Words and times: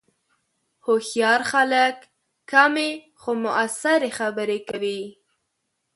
هوښیار 0.85 1.41
خلک 1.51 1.95
کمې، 2.51 2.91
خو 3.21 3.29
مؤثرې 3.43 4.11
خبرې 4.19 4.59
کوي 4.69 5.01